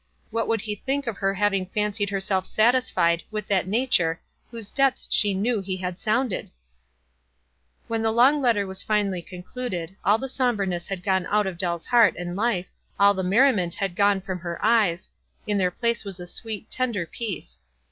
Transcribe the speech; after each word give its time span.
What 0.31 0.47
would 0.47 0.61
he 0.61 0.73
think 0.73 1.05
of 1.05 1.17
her 1.17 1.35
hav 1.35 1.53
ing 1.53 1.67
fancied 1.67 2.09
herself 2.09 2.47
satisfied 2.47 3.21
with 3.29 3.47
that 3.49 3.67
nature 3.67 4.19
whose 4.49 4.71
depths 4.71 5.07
she 5.11 5.35
knew 5.35 5.61
he 5.61 5.77
had 5.77 5.99
sounded?" 5.99 6.49
When 7.87 8.01
the 8.01 8.09
long 8.11 8.41
letter 8.41 8.65
was 8.65 8.81
finally 8.81 9.21
concluded 9.21 9.95
all 10.03 10.17
the 10.17 10.27
somberness 10.27 10.87
had 10.87 11.03
gone 11.03 11.27
out 11.27 11.45
of 11.45 11.59
Dell's 11.59 11.85
heart 11.85 12.15
and 12.17 12.35
life, 12.35 12.71
all 12.99 13.13
the 13.13 13.21
merriment 13.21 13.75
had 13.75 13.95
gone 13.95 14.21
from 14.21 14.39
her 14.39 14.57
eyes; 14.65 15.11
m 15.47 15.59
their 15.59 15.69
place 15.69 16.03
was 16.03 16.19
a 16.19 16.25
sweet, 16.25 16.71
tender 16.71 17.05
peace. 17.05 17.61